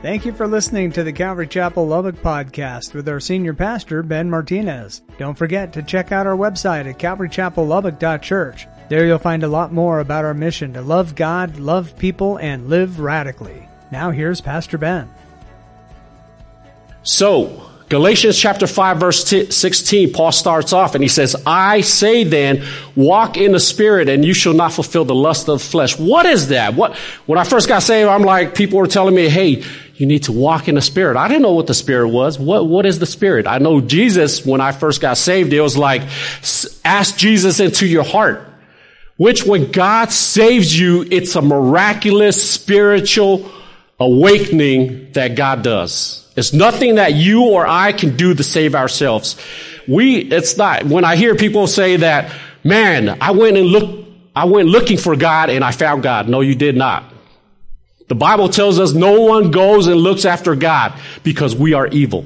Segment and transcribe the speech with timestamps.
[0.00, 4.30] Thank you for listening to the Calvary Chapel Lubbock podcast with our senior pastor, Ben
[4.30, 5.02] Martinez.
[5.18, 8.68] Don't forget to check out our website at calvarychapellubbock.church.
[8.88, 12.68] There you'll find a lot more about our mission to love God, love people, and
[12.68, 13.68] live radically.
[13.90, 15.10] Now here's Pastor Ben.
[17.02, 22.64] So, Galatians chapter 5 verse 16, Paul starts off and he says, I say then,
[22.94, 25.98] walk in the spirit and you shall not fulfill the lust of the flesh.
[25.98, 26.74] What is that?
[26.74, 26.96] What,
[27.26, 30.32] when I first got saved, I'm like, people were telling me, hey, you need to
[30.32, 31.16] walk in the spirit.
[31.16, 32.38] I didn't know what the spirit was.
[32.38, 33.46] What, what is the spirit?
[33.46, 36.02] I know Jesus, when I first got saved, it was like,
[36.84, 38.44] ask Jesus into your heart.
[39.16, 43.50] Which when God saves you, it's a miraculous spiritual
[43.98, 46.27] awakening that God does.
[46.38, 49.36] It's nothing that you or I can do to save ourselves.
[49.88, 54.44] We, it's not, when I hear people say that, man, I went and looked, I
[54.44, 56.28] went looking for God and I found God.
[56.28, 57.12] No, you did not.
[58.06, 62.24] The Bible tells us no one goes and looks after God because we are evil.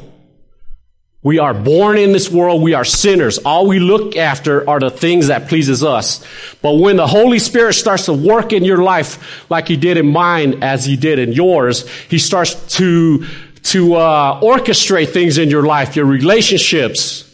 [1.22, 2.61] We are born in this world.
[2.61, 3.39] We are sinners.
[3.39, 6.22] All we look after are the things that pleases us.
[6.61, 10.12] But when the Holy Spirit starts to work in your life like he did in
[10.12, 13.25] mine as he did in yours, he starts to
[13.65, 17.29] to uh, orchestrate things in your life, your relationships,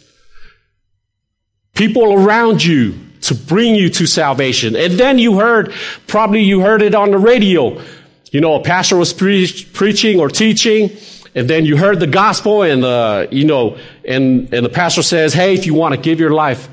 [1.73, 4.75] people around you to bring you to salvation.
[4.75, 5.73] And then you heard,
[6.07, 7.81] probably you heard it on the radio.
[8.31, 10.91] You know, a pastor was pre- preaching or teaching,
[11.35, 15.33] and then you heard the gospel, and uh, you know, and and the pastor says,
[15.33, 16.69] "Hey, if you want to give your life,"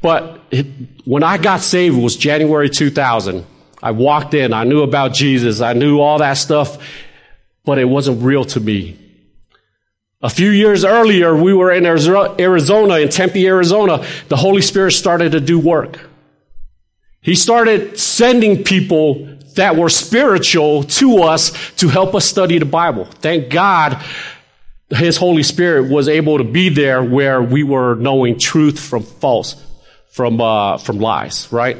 [0.00, 0.66] but it,
[1.04, 3.44] when I got saved, it was January 2000.
[3.82, 6.78] I walked in, I knew about Jesus, I knew all that stuff,
[7.64, 8.98] but it wasn't real to me.
[10.22, 14.06] A few years earlier, we were in Arizona, in Tempe, Arizona.
[14.28, 16.00] The Holy Spirit started to do work.
[17.20, 23.04] He started sending people that were spiritual to us to help us study the Bible.
[23.04, 24.02] Thank God
[24.90, 29.62] His Holy Spirit was able to be there where we were knowing truth from false,
[30.10, 31.78] from, uh, from lies, right?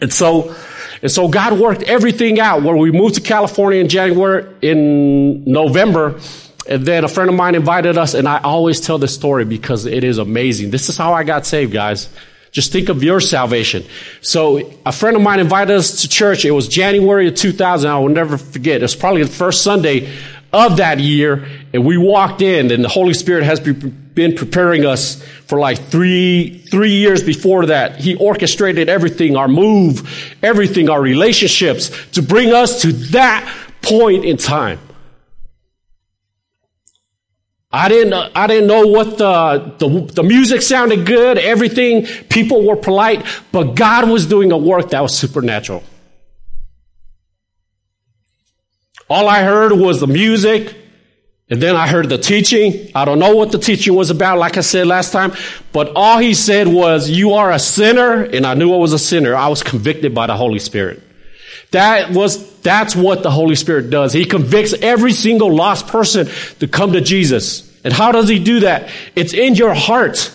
[0.00, 0.54] And so,
[1.04, 6.18] and so God worked everything out where we moved to California in January, in November,
[6.66, 9.84] and then a friend of mine invited us, and I always tell this story because
[9.84, 10.70] it is amazing.
[10.70, 12.08] This is how I got saved, guys.
[12.52, 13.84] Just think of your salvation.
[14.22, 16.46] So a friend of mine invited us to church.
[16.46, 17.90] It was January of 2000.
[17.90, 18.76] I will never forget.
[18.76, 20.10] It was probably the first Sunday
[20.54, 21.46] of that year.
[21.72, 26.58] And we walked in and the Holy Spirit has been preparing us for like three,
[26.70, 27.96] three years before that.
[28.00, 34.36] He orchestrated everything, our move, everything, our relationships to bring us to that point in
[34.36, 34.78] time.
[37.72, 42.76] I didn't, I didn't know what the, the, the, music sounded good, everything, people were
[42.76, 45.82] polite, but God was doing a work that was supernatural.
[49.08, 50.74] All I heard was the music,
[51.50, 52.90] and then I heard the teaching.
[52.94, 55.32] I don't know what the teaching was about, like I said last time,
[55.72, 58.98] but all he said was, you are a sinner, and I knew I was a
[58.98, 59.34] sinner.
[59.34, 61.02] I was convicted by the Holy Spirit.
[61.70, 64.12] That was, that's what the Holy Spirit does.
[64.12, 66.28] He convicts every single lost person
[66.60, 67.70] to come to Jesus.
[67.84, 68.90] And how does he do that?
[69.14, 70.30] It's in your heart.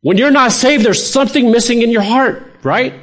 [0.00, 2.94] When you're not saved, there's something missing in your heart, right?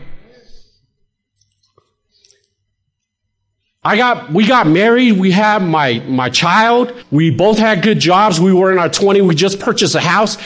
[3.86, 5.14] I got, we got married.
[5.14, 6.94] We had my, my child.
[7.12, 8.40] We both had good jobs.
[8.40, 9.22] We were in our 20.
[9.22, 10.38] We just purchased a house.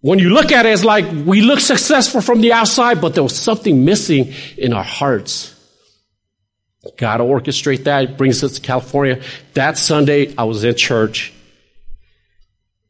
[0.00, 3.22] When you look at it, it's like we look successful from the outside, but there
[3.22, 5.52] was something missing in our hearts.
[6.96, 9.22] God orchestrate that, brings us to California.
[9.54, 11.32] That Sunday, I was in church.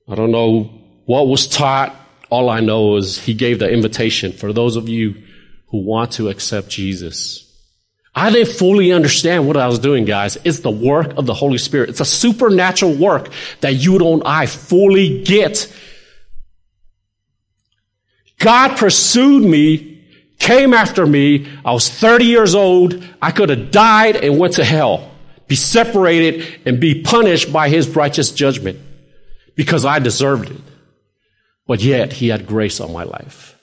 [0.08, 0.70] I don't know
[1.06, 1.94] what was taught.
[2.28, 5.22] All I know is he gave the invitation for those of you
[5.68, 7.45] who want to accept Jesus.
[8.16, 10.38] I didn't fully understand what I was doing, guys.
[10.42, 11.90] It's the work of the Holy Spirit.
[11.90, 15.70] It's a supernatural work that you don't I fully get
[18.38, 20.04] God pursued me,
[20.38, 21.48] came after me.
[21.64, 23.02] I was 30 years old.
[23.22, 25.10] I could have died and went to hell,
[25.48, 28.78] be separated and be punished by his righteous judgment
[29.54, 30.60] because I deserved it.
[31.66, 33.58] But yet he had grace on my life.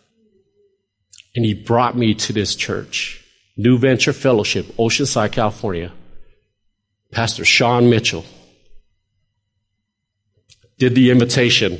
[1.35, 3.22] And he brought me to this church,
[3.55, 5.91] New Venture Fellowship, Oceanside, California.
[7.11, 8.25] Pastor Sean Mitchell
[10.79, 11.79] did the invitation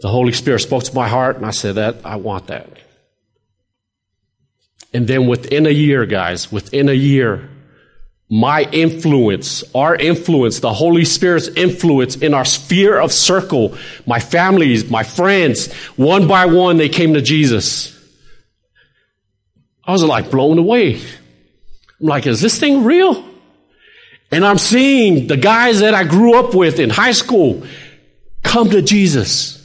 [0.00, 2.68] the Holy Spirit spoke to my heart, and I said, That I want that.
[4.92, 7.48] And then within a year, guys, within a year,
[8.28, 14.90] my influence, our influence, the Holy Spirit's influence in our sphere of circle, my families,
[14.90, 17.95] my friends, one by one, they came to Jesus.
[19.86, 20.96] I was like blown away.
[22.00, 23.24] I'm like, is this thing real?
[24.30, 27.64] And I'm seeing the guys that I grew up with in high school
[28.42, 29.56] come to Jesus.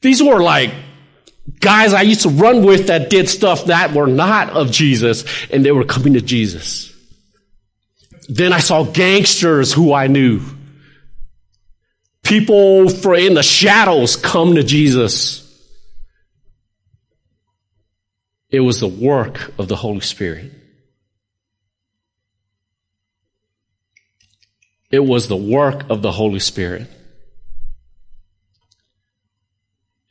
[0.00, 0.72] These were like
[1.60, 5.64] guys I used to run with that did stuff that were not of Jesus and
[5.64, 6.92] they were coming to Jesus.
[8.28, 10.40] Then I saw gangsters who I knew.
[12.22, 15.45] People for in the shadows come to Jesus.
[18.56, 20.50] It was the work of the Holy Spirit.
[24.90, 26.86] It was the work of the Holy Spirit.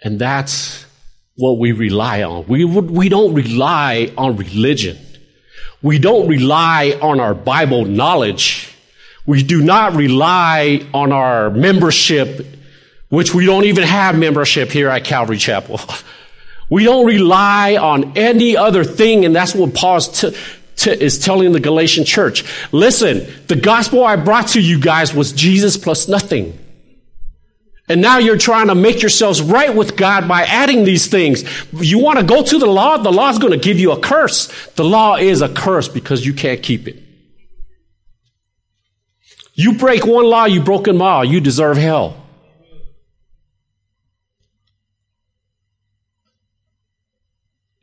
[0.03, 0.85] And that's
[1.35, 2.45] what we rely on.
[2.45, 4.99] We, we don't rely on religion.
[5.81, 8.71] We don't rely on our Bible knowledge.
[9.25, 12.45] We do not rely on our membership,
[13.09, 15.79] which we don't even have membership here at Calvary Chapel.
[16.69, 20.35] We don't rely on any other thing, and that's what Paul t-
[20.75, 22.43] t- is telling the Galatian church.
[22.71, 26.57] Listen, the gospel I brought to you guys was Jesus plus nothing.
[27.87, 31.43] And now you're trying to make yourselves right with God by adding these things.
[31.71, 32.97] You want to go to the law?
[32.97, 34.47] The law is going to give you a curse.
[34.71, 37.03] The law is a curse because you can't keep it.
[39.53, 42.24] You break one law, you broke broken law, you deserve hell.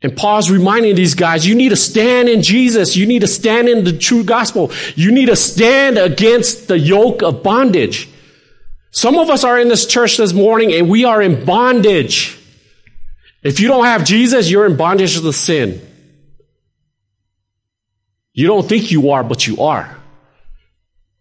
[0.03, 2.97] And Paul's reminding these guys, you need to stand in Jesus.
[2.97, 4.69] You need to stand in the true gospel.
[4.95, 8.09] You need to stand against the yoke of bondage.
[8.91, 12.37] Some of us are in this church this morning and we are in bondage.
[13.41, 15.81] If you don't have Jesus, you're in bondage to the sin.
[18.33, 19.97] You don't think you are, but you are.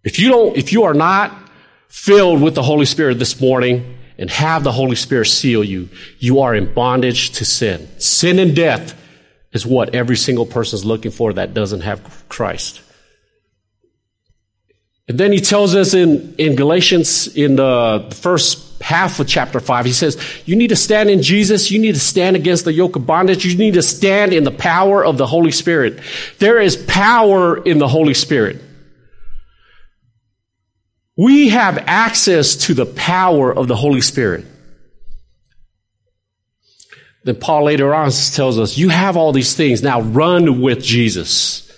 [0.02, 1.32] If you don't, if you are not
[1.88, 5.88] filled with the Holy Spirit this morning and have the Holy Spirit seal you,
[6.20, 7.88] you are in bondage to sin.
[7.98, 8.96] Sin and death
[9.50, 12.80] is what every single person is looking for that doesn't have Christ.
[15.08, 19.86] And then he tells us in, in Galatians, in the first half of chapter 5,
[19.86, 20.16] he says,
[20.46, 21.72] You need to stand in Jesus.
[21.72, 23.44] You need to stand against the yoke of bondage.
[23.44, 25.98] You need to stand in the power of the Holy Spirit.
[26.38, 28.62] There is power in the Holy Spirit.
[31.16, 34.46] We have access to the power of the Holy Spirit.
[37.24, 39.82] Then Paul later on tells us, You have all these things.
[39.82, 41.68] Now run with Jesus.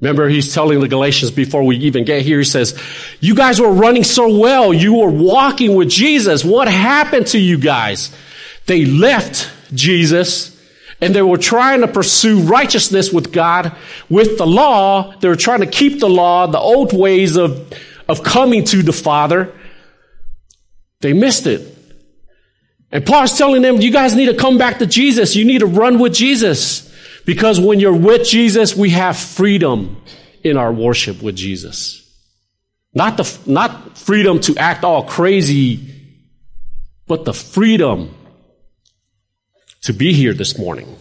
[0.00, 2.78] Remember, he's telling the Galatians before we even get here, he says,
[3.20, 4.74] You guys were running so well.
[4.74, 6.44] You were walking with Jesus.
[6.44, 8.14] What happened to you guys?
[8.66, 10.50] They left Jesus
[11.00, 13.74] and they were trying to pursue righteousness with God
[14.10, 15.14] with the law.
[15.20, 17.72] They were trying to keep the law, the old ways of,
[18.08, 19.52] of coming to the Father.
[21.00, 21.70] They missed it.
[22.90, 25.34] And Paul's telling them, you guys need to come back to Jesus.
[25.34, 26.92] You need to run with Jesus.
[27.24, 30.02] Because when you're with Jesus, we have freedom
[30.42, 32.00] in our worship with Jesus.
[32.92, 35.90] Not the, not freedom to act all crazy,
[37.06, 38.14] but the freedom
[39.82, 40.96] to be here this morning.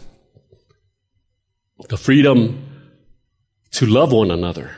[1.89, 2.69] The freedom
[3.73, 4.71] to love one another.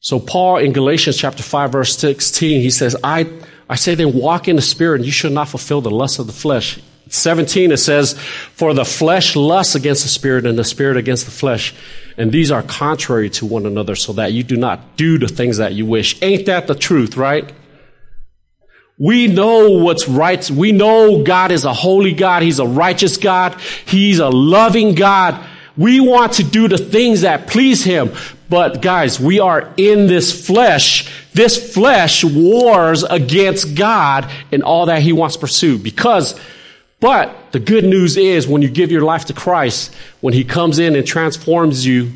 [0.00, 3.30] So Paul in Galatians chapter 5 verse 16, he says, I,
[3.68, 6.26] I say then walk in the spirit and you should not fulfill the lust of
[6.26, 6.80] the flesh.
[7.08, 11.30] 17, it says, For the flesh lusts against the spirit, and the spirit against the
[11.30, 11.74] flesh.
[12.16, 15.56] And these are contrary to one another, so that you do not do the things
[15.56, 16.20] that you wish.
[16.22, 17.52] Ain't that the truth, right?
[18.96, 20.48] We know what's right.
[20.50, 22.42] We know God is a holy God.
[22.42, 23.58] He's a righteous God.
[23.86, 25.44] He's a loving God.
[25.76, 28.12] We want to do the things that please Him.
[28.50, 31.08] But guys, we are in this flesh.
[31.32, 36.38] This flesh wars against God and all that He wants to pursue because
[37.00, 40.78] but the good news is when you give your life to Christ, when He comes
[40.78, 42.12] in and transforms you,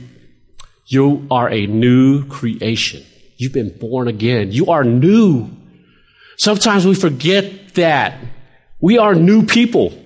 [0.87, 3.03] you are a new creation.
[3.37, 4.53] You've been born again.
[4.53, 5.49] You are new.
[6.37, 8.19] Sometimes we forget that.
[8.81, 9.99] We are new people.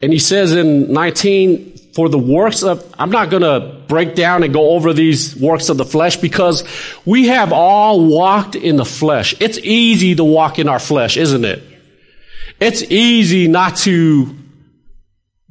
[0.00, 4.42] And he says in 19, for the works of, I'm not going to break down
[4.42, 6.64] and go over these works of the flesh because
[7.04, 9.34] we have all walked in the flesh.
[9.40, 11.62] It's easy to walk in our flesh, isn't it?
[12.60, 14.36] It's easy not to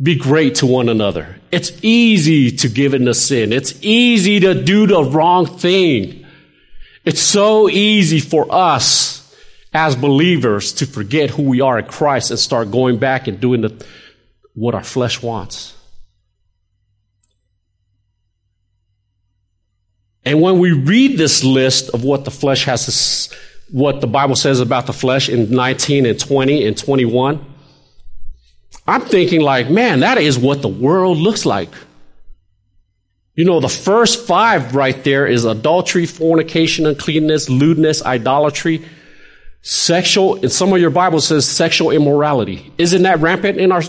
[0.01, 1.35] be great to one another.
[1.51, 3.51] It's easy to give in to sin.
[3.51, 6.25] It's easy to do the wrong thing.
[7.03, 9.19] It's so easy for us
[9.73, 13.61] as believers to forget who we are in Christ and start going back and doing
[13.61, 13.85] the,
[14.53, 15.75] what our flesh wants.
[20.29, 23.35] And when we read this list of what the flesh has to
[23.71, 27.43] what the Bible says about the flesh in 19 and 20 and 21,
[28.87, 31.69] I'm thinking like, man, that is what the world looks like.
[33.33, 38.85] You know, the first five right there is adultery, fornication, uncleanness, lewdness, idolatry,
[39.63, 42.71] sexual, in some of your Bibles says sexual immorality.
[42.77, 43.81] Isn't that rampant in our,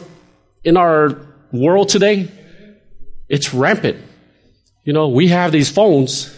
[0.64, 1.20] in our
[1.52, 2.30] world today?
[3.28, 4.06] It's rampant.
[4.84, 6.36] You know, we have these phones.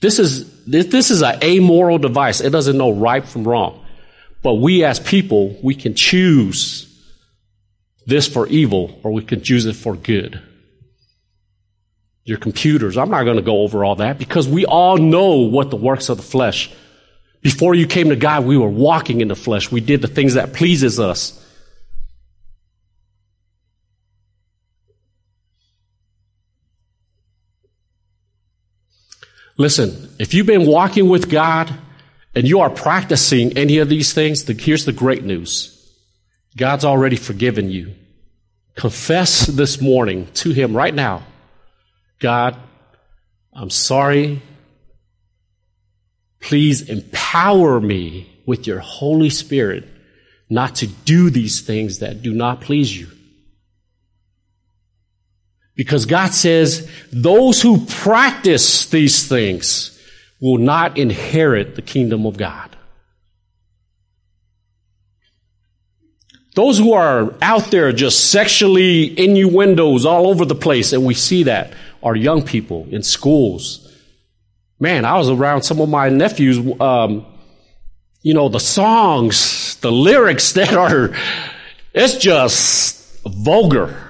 [0.00, 2.40] This is, this is an amoral device.
[2.40, 3.84] It doesn't know right from wrong.
[4.42, 6.86] But we as people, we can choose
[8.06, 10.40] this for evil or we can choose it for good
[12.30, 12.96] your computers.
[12.96, 16.08] I'm not going to go over all that because we all know what the works
[16.08, 16.72] of the flesh.
[17.40, 19.72] Before you came to God, we were walking in the flesh.
[19.72, 21.36] We did the things that pleases us.
[29.60, 31.70] Listen, if you've been walking with God
[32.34, 35.76] and you are practicing any of these things, here's the great news.
[36.56, 37.94] God's already forgiven you.
[38.74, 41.24] Confess this morning to Him right now
[42.20, 42.56] God,
[43.52, 44.40] I'm sorry.
[46.40, 49.86] Please empower me with your Holy Spirit
[50.48, 53.08] not to do these things that do not please you.
[55.80, 59.98] Because God says those who practice these things
[60.38, 62.76] will not inherit the kingdom of God.
[66.54, 71.44] Those who are out there just sexually innuendos all over the place, and we see
[71.44, 71.72] that,
[72.02, 73.90] are young people in schools.
[74.78, 77.24] Man, I was around some of my nephews, um,
[78.20, 81.16] you know, the songs, the lyrics that are,
[81.94, 84.09] it's just vulgar.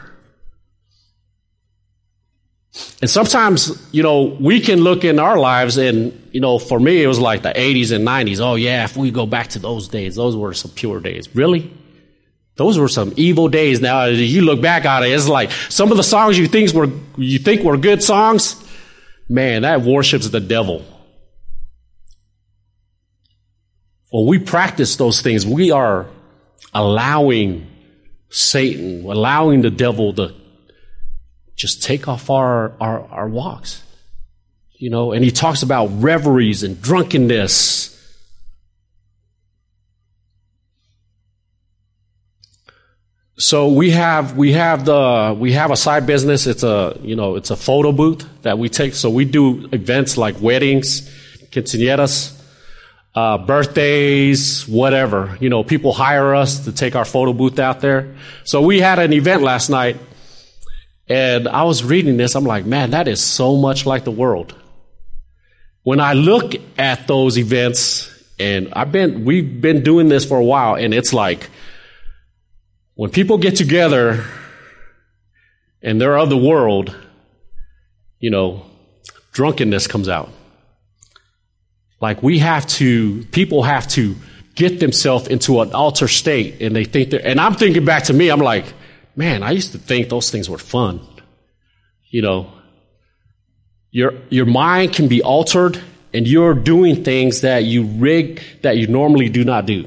[3.01, 7.03] And sometimes, you know, we can look in our lives and, you know, for me,
[7.03, 8.41] it was like the 80s and 90s.
[8.41, 11.35] Oh, yeah, if we go back to those days, those were some pure days.
[11.35, 11.73] Really?
[12.57, 13.81] Those were some evil days.
[13.81, 16.91] Now, you look back on it, it's like some of the songs you think were,
[17.17, 18.63] you think were good songs,
[19.31, 20.85] man, that worships the devil.
[24.11, 26.07] When we practice those things, we are
[26.75, 27.67] allowing
[28.29, 30.35] Satan, allowing the devil to
[31.61, 33.83] just take off our, our, our walks.
[34.73, 37.91] You know, and he talks about revelries and drunkenness
[43.41, 46.47] So we have we have the we have a side business.
[46.47, 48.93] It's a you know it's a photo booth that we take.
[48.93, 51.09] So we do events like weddings,
[51.51, 52.39] quinceañeras,
[53.15, 55.39] uh, birthdays, whatever.
[55.41, 58.15] You know, people hire us to take our photo booth out there.
[58.45, 59.97] So we had an event last night,
[61.11, 62.37] and I was reading this.
[62.37, 64.55] I'm like, man, that is so much like the world.
[65.83, 70.45] When I look at those events, and I've been we've been doing this for a
[70.45, 71.51] while, and it's like
[72.95, 74.25] when people get together
[75.83, 76.97] and they're of the world,
[78.21, 78.65] you know,
[79.33, 80.31] drunkenness comes out.
[82.01, 84.15] Like we have to, people have to
[84.55, 88.13] get themselves into an alter state and they think that, and I'm thinking back to
[88.13, 88.67] me, I'm like,
[89.17, 91.01] man, I used to think those things were fun.
[92.09, 92.53] You know,
[93.91, 95.81] your, your mind can be altered
[96.13, 99.87] and you're doing things that you rig, that you normally do not do.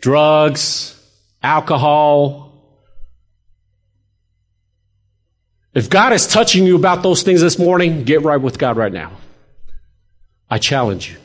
[0.00, 0.92] Drugs,
[1.42, 2.52] alcohol.
[5.74, 8.92] If God is touching you about those things this morning, get right with God right
[8.92, 9.12] now.
[10.48, 11.16] I challenge you.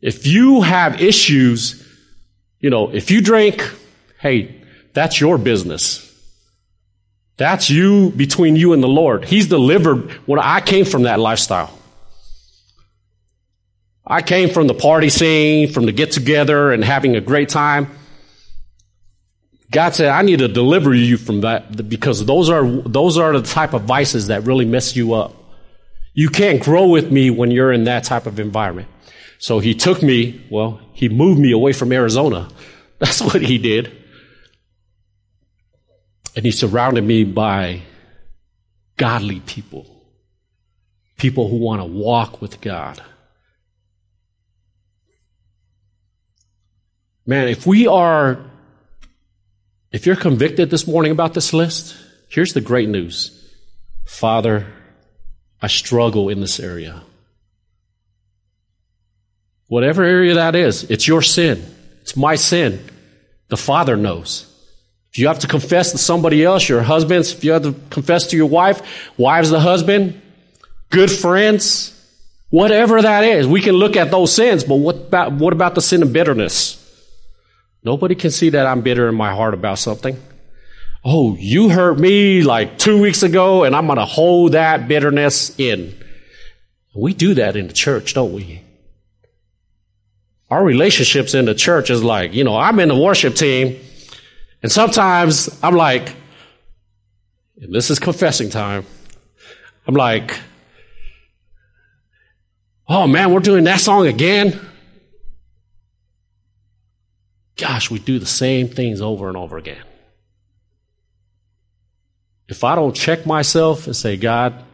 [0.00, 1.84] If you have issues,
[2.60, 3.68] you know, if you drink,
[4.20, 4.57] hey,
[4.92, 6.04] that's your business.
[7.36, 9.24] That's you between you and the Lord.
[9.24, 11.72] He's delivered when I came from that lifestyle.
[14.04, 17.88] I came from the party scene, from the get together and having a great time.
[19.70, 23.46] God said, I need to deliver you from that because those are, those are the
[23.46, 25.34] type of vices that really mess you up.
[26.14, 28.88] You can't grow with me when you're in that type of environment.
[29.38, 32.48] So he took me, well, he moved me away from Arizona.
[32.98, 33.92] That's what he did.
[36.38, 37.82] And he surrounded me by
[38.96, 40.04] godly people.
[41.16, 43.02] People who want to walk with God.
[47.26, 48.38] Man, if we are
[49.90, 51.96] if you're convicted this morning about this list,
[52.28, 53.52] here's the great news.
[54.04, 54.64] Father,
[55.60, 57.02] I struggle in this area.
[59.66, 61.64] Whatever area that is, it's your sin.
[62.02, 62.78] It's my sin.
[63.48, 64.44] The Father knows.
[65.10, 68.26] If you have to confess to somebody else, your husbands, if you have to confess
[68.28, 70.20] to your wife, wives, the husband,
[70.90, 71.94] good friends,
[72.50, 75.80] whatever that is, we can look at those sins, but what about, what about the
[75.80, 76.84] sin of bitterness?
[77.82, 80.20] Nobody can see that I'm bitter in my heart about something.
[81.04, 85.58] Oh, you hurt me like two weeks ago and I'm going to hold that bitterness
[85.58, 85.94] in.
[86.94, 88.62] We do that in the church, don't we?
[90.50, 93.78] Our relationships in the church is like, you know, I'm in the worship team
[94.62, 96.14] and sometimes I'm like,
[97.60, 98.84] and this is confessing time.
[99.86, 100.38] I'm like,
[102.88, 104.60] oh man, we're doing that song again.
[107.56, 109.82] Gosh, we do the same things over and over again.
[112.48, 114.64] If I don't check myself and say, God,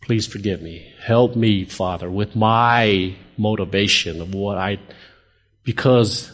[0.00, 0.92] please forgive me.
[1.02, 4.78] Help me, Father, with my motivation of what I,
[5.62, 6.30] because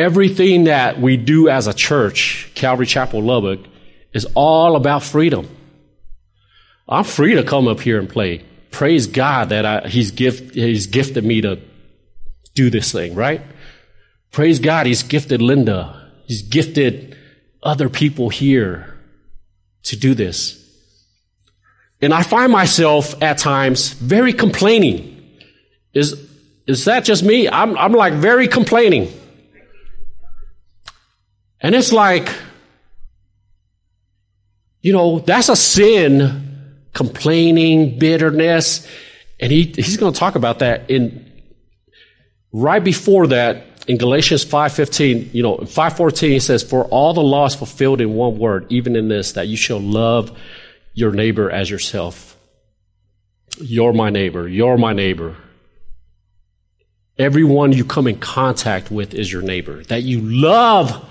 [0.00, 3.60] everything that we do as a church, Calvary Chapel Lubbock,
[4.14, 5.46] is all about freedom.
[6.88, 8.42] I'm free to come up here and play.
[8.70, 11.60] Praise God that I, he's, gift, he's gifted me to
[12.54, 13.42] do this thing, right?
[14.30, 16.08] Praise God, He's gifted Linda.
[16.26, 17.16] He's gifted
[17.62, 18.96] other people here
[19.84, 20.56] to do this.
[22.00, 25.20] And I find myself at times very complaining.
[25.92, 26.14] Is,
[26.66, 27.48] is that just me?
[27.48, 29.12] I'm, I'm like very complaining.
[31.60, 32.32] And it's like,
[34.80, 38.86] you know, that's a sin, complaining, bitterness.
[39.38, 41.30] And he, he's going to talk about that in,
[42.52, 47.54] right before that, in Galatians 5.15, you know, 5.14, he says, For all the laws
[47.54, 50.38] fulfilled in one word, even in this, that you shall love
[50.94, 52.36] your neighbor as yourself.
[53.58, 54.46] You're my neighbor.
[54.48, 55.36] You're my neighbor.
[57.18, 59.82] Everyone you come in contact with is your neighbor.
[59.84, 61.06] That you love.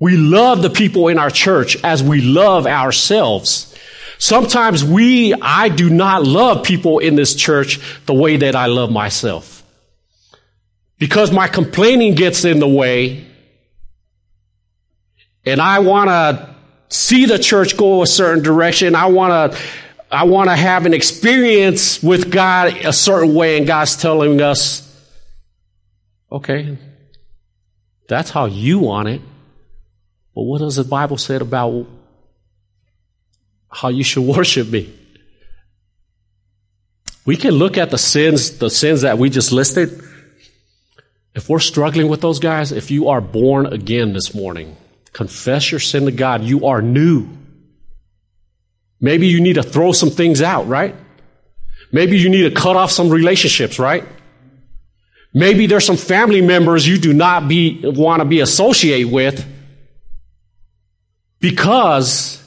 [0.00, 3.74] We love the people in our church as we love ourselves.
[4.18, 8.90] Sometimes we, I do not love people in this church the way that I love
[8.90, 9.62] myself.
[10.98, 13.28] Because my complaining gets in the way
[15.48, 16.54] and I want to
[16.88, 18.94] see the church go a certain direction.
[18.94, 19.58] I want to
[20.10, 24.84] I want to have an experience with God a certain way and God's telling us
[26.30, 26.76] okay,
[28.08, 29.22] that's how you want it.
[30.38, 31.88] But what does the Bible say about
[33.68, 34.94] how you should worship me?
[37.26, 40.00] We can look at the sins, the sins that we just listed,
[41.34, 44.76] if we're struggling with those guys, if you are born again this morning,
[45.12, 46.44] confess your sin to God.
[46.44, 47.28] You are new.
[49.00, 50.94] Maybe you need to throw some things out, right?
[51.90, 54.04] Maybe you need to cut off some relationships, right?
[55.34, 59.44] Maybe there's some family members you do not be, want to be associated with
[61.40, 62.38] because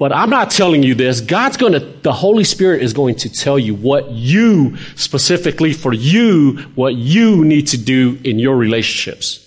[0.00, 1.20] but I'm not telling you this.
[1.20, 5.92] God's going to, the Holy Spirit is going to tell you what you, specifically for
[5.92, 9.46] you, what you need to do in your relationships.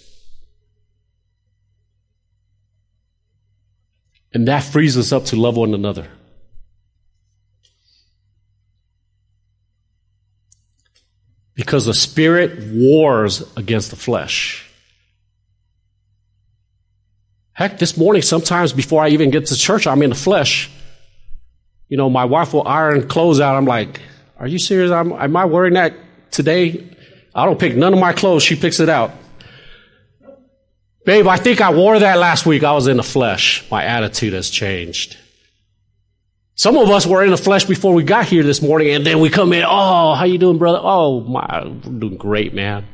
[4.31, 6.07] And that frees us up to love one another.
[11.55, 14.62] Because the Spirit wars against the flesh.
[17.53, 20.71] Heck, this morning, sometimes before I even get to church, I'm in the flesh.
[21.87, 23.55] You know, my wife will iron clothes out.
[23.55, 24.01] I'm like,
[24.37, 24.91] are you serious?
[24.91, 25.93] I'm, am I wearing that
[26.31, 26.89] today?
[27.35, 28.41] I don't pick none of my clothes.
[28.41, 29.11] She picks it out.
[31.05, 32.63] Babe, I think I wore that last week.
[32.63, 33.69] I was in the flesh.
[33.69, 35.17] My attitude has changed.
[36.55, 39.19] Some of us were in the flesh before we got here this morning, and then
[39.19, 39.63] we come in.
[39.67, 40.79] Oh, how you doing, brother?
[40.81, 42.87] Oh, my, I'm doing great, man.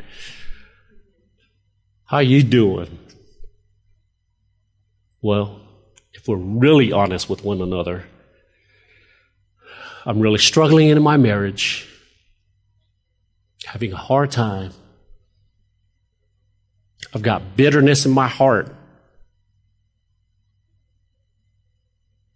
[2.05, 2.97] How you doing?
[5.21, 5.59] Well,
[6.13, 8.05] if we're really honest with one another,
[10.05, 11.87] I'm really struggling in my marriage,
[13.65, 14.71] having a hard time.
[17.13, 18.73] I've got bitterness in my heart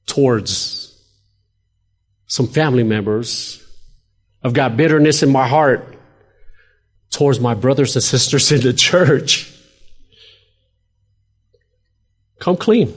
[0.05, 0.83] towards
[2.27, 3.63] some family members.
[4.43, 5.95] I've got bitterness in my heart
[7.11, 9.52] towards my brothers and sisters in the church.
[12.43, 12.93] Come clean.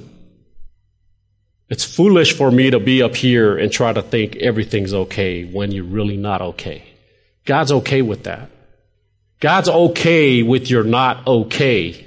[1.68, 5.70] It's foolish for me to be up here and try to think everything's okay when
[5.70, 6.82] you're really not okay.
[7.44, 8.50] God's okay with that.
[9.38, 12.04] God's okay with your not okay.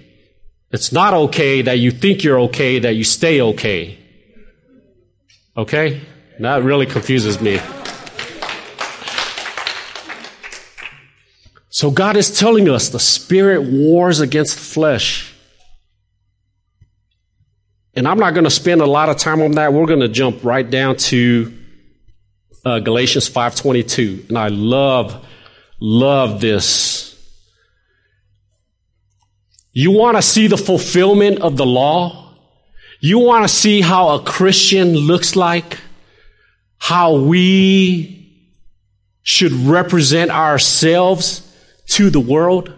[0.71, 3.97] It's not okay that you think you're okay, that you stay okay.
[5.55, 6.01] Okay?
[6.41, 7.61] That really confuses me.
[11.69, 15.28] So God is telling us the spirit wars against the flesh.
[17.99, 19.73] And I'm not going to spend a lot of time on that.
[19.73, 21.53] We're going to jump right down to
[22.63, 25.27] uh, Galatians 5:22, and I love
[25.81, 27.13] love this.
[29.73, 32.35] You want to see the fulfillment of the law?
[33.01, 35.77] You want to see how a Christian looks like?
[36.77, 38.33] How we
[39.23, 41.53] should represent ourselves
[41.87, 42.73] to the world?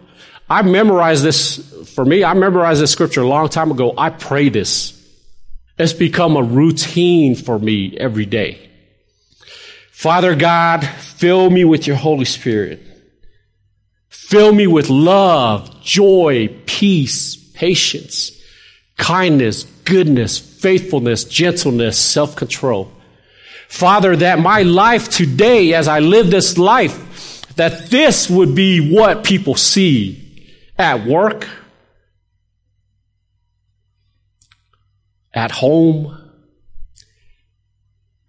[0.49, 3.93] I memorized this, for me, I memorized this scripture a long time ago.
[3.95, 4.97] I pray this.
[5.81, 8.69] It's become a routine for me every day.
[9.91, 12.83] Father God, fill me with your Holy Spirit.
[14.07, 18.31] Fill me with love, joy, peace, patience,
[18.97, 22.91] kindness, goodness, faithfulness, gentleness, self-control.
[23.67, 29.23] Father, that my life today, as I live this life, that this would be what
[29.23, 31.47] people see at work,
[35.33, 36.17] at home,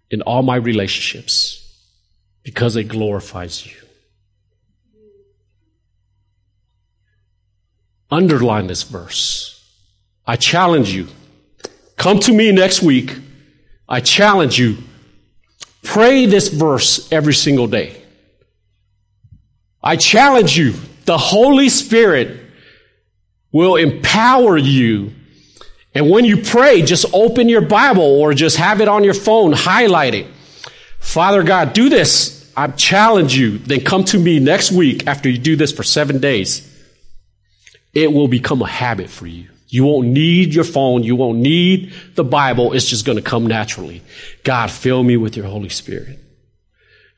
[0.09, 1.59] in all my relationships,
[2.43, 3.75] because it glorifies you.
[8.11, 9.59] Underline this verse.
[10.27, 11.07] I challenge you.
[11.97, 13.17] Come to me next week.
[13.89, 14.77] I challenge you.
[15.81, 18.01] Pray this verse every single day.
[19.83, 20.73] I challenge you.
[21.05, 22.39] The Holy Spirit
[23.51, 25.13] will empower you.
[25.95, 29.53] And when you pray, just open your Bible or just have it on your phone,
[29.53, 30.27] highlight it.
[30.99, 32.51] Father God, do this.
[32.55, 33.57] I challenge you.
[33.59, 36.69] Then come to me next week after you do this for seven days.
[37.93, 39.49] It will become a habit for you.
[39.67, 41.03] You won't need your phone.
[41.03, 42.73] You won't need the Bible.
[42.73, 44.01] It's just going to come naturally.
[44.43, 46.19] God, fill me with your Holy Spirit.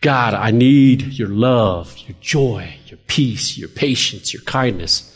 [0.01, 5.11] God, I need your love, your joy, your peace, your patience, your kindness,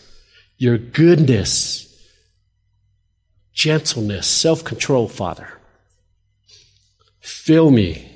[0.57, 1.88] your goodness,
[3.59, 5.49] gentleness, self-control, Father.
[7.19, 8.09] Fill me.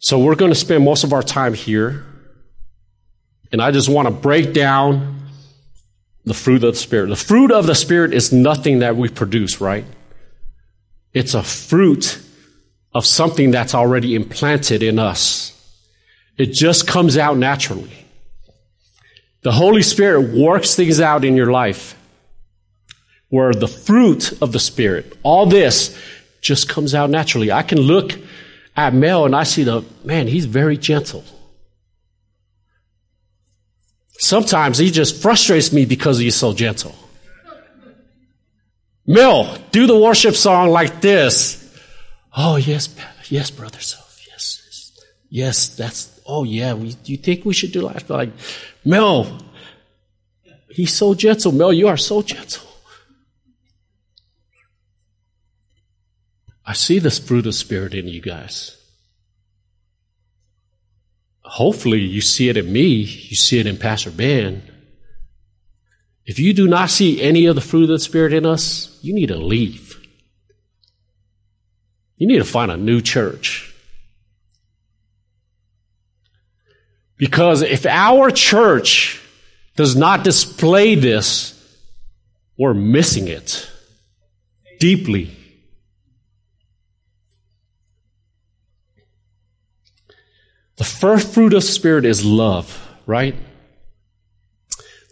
[0.00, 2.04] So we're going to spend most of our time here.
[3.52, 5.20] And I just want to break down
[6.24, 7.10] the fruit of the Spirit.
[7.10, 9.84] The fruit of the Spirit is nothing that we produce, right?
[11.12, 12.20] It's a fruit
[12.92, 15.52] of something that's already implanted in us.
[16.36, 17.92] It just comes out naturally.
[19.42, 21.96] The Holy Spirit works things out in your life
[23.32, 25.98] where the fruit of the Spirit, all this
[26.42, 27.50] just comes out naturally.
[27.50, 28.12] I can look
[28.76, 31.24] at Mel and I see the, man, he's very gentle.
[34.18, 36.94] Sometimes he just frustrates me because he's so gentle.
[39.06, 41.58] Mel, do the worship song like this.
[42.36, 42.94] Oh, yes,
[43.30, 44.26] yes, brother Self.
[44.28, 44.92] Yes,
[45.30, 48.10] yes, that's, oh, yeah, we, you think we should do that?
[48.10, 48.28] Like,
[48.84, 49.38] Mel,
[50.68, 51.52] he's so gentle.
[51.52, 52.68] Mel, you are so gentle.
[56.64, 58.76] I see this fruit of spirit in you guys.
[61.40, 64.62] Hopefully, you see it in me, you see it in Pastor Ben.
[66.24, 69.12] If you do not see any of the fruit of the Spirit in us, you
[69.12, 70.00] need to leave.
[72.16, 73.74] You need to find a new church.
[77.16, 79.20] Because if our church
[79.76, 81.58] does not display this,
[82.56, 83.68] we're missing it
[84.78, 85.36] deeply.
[90.82, 92.66] The first fruit of Spirit is love,
[93.06, 93.36] right?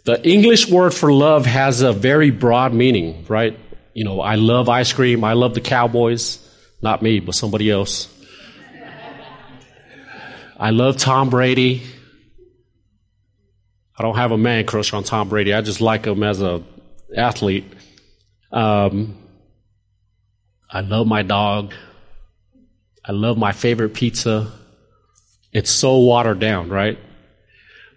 [0.03, 3.57] The English word for love has a very broad meaning, right?
[3.93, 5.23] You know, I love ice cream.
[5.23, 6.45] I love the Cowboys.
[6.81, 8.13] Not me, but somebody else.
[10.59, 11.83] I love Tom Brady.
[13.97, 15.53] I don't have a man crush on Tom Brady.
[15.53, 16.61] I just like him as a
[17.15, 17.63] athlete.
[18.51, 19.15] Um,
[20.69, 21.73] I love my dog.
[23.05, 24.51] I love my favorite pizza.
[25.51, 26.97] It's so watered down, right?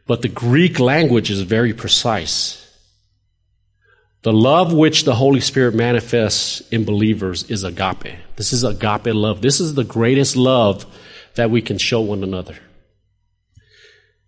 [0.06, 2.60] But the Greek language is very precise.
[4.22, 8.16] The love which the Holy Spirit manifests in believers is agape.
[8.36, 9.42] This is agape love.
[9.42, 10.86] This is the greatest love
[11.34, 12.56] that we can show one another.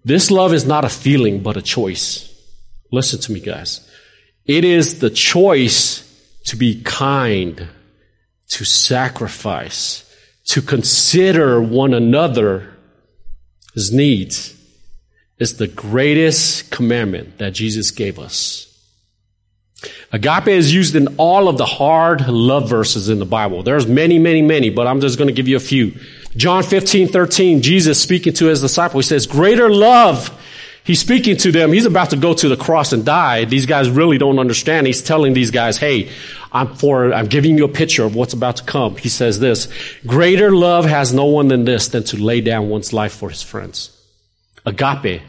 [0.04, 2.32] This love is not a feeling, but a choice.
[2.92, 3.90] Listen to me, guys.
[4.44, 6.02] It is the choice
[6.44, 7.66] to be kind,
[8.50, 10.04] to sacrifice,
[10.46, 12.75] to consider one another
[13.76, 14.54] his needs
[15.38, 18.66] is the greatest commandment that Jesus gave us.
[20.12, 23.62] Agape is used in all of the hard love verses in the Bible.
[23.62, 25.92] There's many, many, many, but I'm just going to give you a few.
[26.36, 30.30] John 15, 13, Jesus speaking to his disciple, he says, greater love.
[30.86, 31.72] He's speaking to them.
[31.72, 33.44] He's about to go to the cross and die.
[33.44, 34.86] These guys really don't understand.
[34.86, 36.10] He's telling these guys, hey,
[36.52, 38.96] I'm for, I'm giving you a picture of what's about to come.
[38.96, 39.66] He says this,
[40.06, 43.42] greater love has no one than this, than to lay down one's life for his
[43.42, 44.00] friends.
[44.64, 45.22] Agape.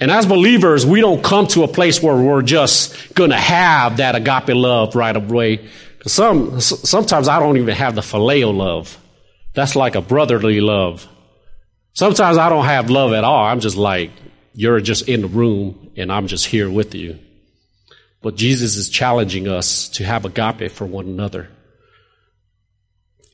[0.00, 4.14] And as believers, we don't come to a place where we're just gonna have that
[4.14, 5.68] agape love right away.
[6.06, 8.98] Some, sometimes I don't even have the phileo love.
[9.52, 11.06] That's like a brotherly love.
[11.94, 13.44] Sometimes I don't have love at all.
[13.44, 14.10] I'm just like,
[14.52, 17.18] you're just in the room and I'm just here with you.
[18.20, 21.48] But Jesus is challenging us to have agape for one another.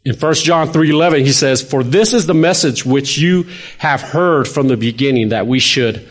[0.05, 3.46] In 1 John 3:11 he says, "For this is the message which you
[3.79, 6.09] have heard from the beginning that we should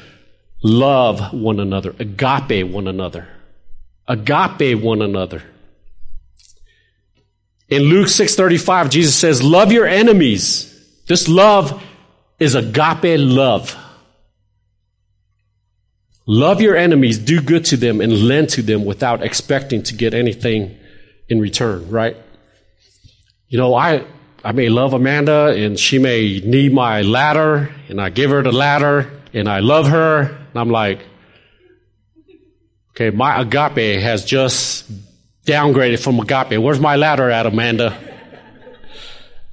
[0.63, 3.27] love one another, agape one another.
[4.07, 5.43] Agape one another."
[7.67, 10.67] In Luke 6:35 Jesus says, "Love your enemies."
[11.07, 11.81] This love
[12.39, 13.75] is agape love.
[16.25, 20.13] Love your enemies, do good to them, and lend to them without expecting to get
[20.13, 20.77] anything
[21.27, 22.15] in return, right?
[23.47, 24.05] You know, I,
[24.43, 28.51] I may love Amanda and she may need my ladder and I give her the
[28.51, 30.99] ladder and I love her and I'm like,
[32.91, 34.89] okay, my agape has just
[35.45, 36.61] downgraded from agape.
[36.61, 37.97] Where's my ladder at, Amanda?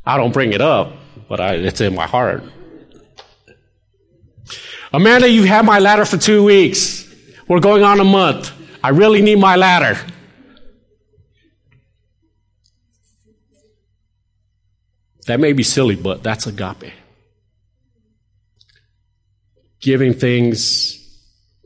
[0.05, 0.93] I don't bring it up,
[1.29, 2.45] but I, it's in my heart.
[4.93, 7.05] Amanda, you've had my ladder for two weeks.
[7.49, 8.53] We're going on a month.
[8.83, 9.99] I really need my ladder.
[15.27, 16.93] That may be silly, but that's agape.
[19.81, 21.03] Giving things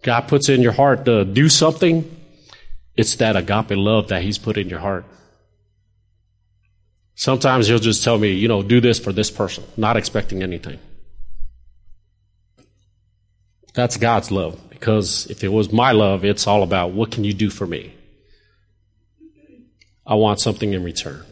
[0.02, 2.04] God puts in your heart to do something,
[2.96, 5.04] it's that agape love that He's put in your heart.
[7.14, 10.78] Sometimes He'll just tell me, you know, do this for this person, not expecting anything.
[13.74, 14.60] That's God's love.
[14.70, 17.94] Because if it was my love, it's all about what can you do for me?
[20.06, 21.24] I want something in return.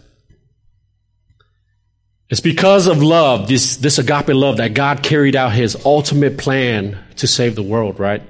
[2.30, 6.98] It's because of love, this, this agape love, that God carried out his ultimate plan
[7.16, 8.22] to save the world, right?